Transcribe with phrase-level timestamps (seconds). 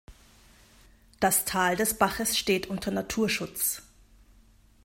[1.19, 3.83] Das Tal des Baches steht unter Naturschutz.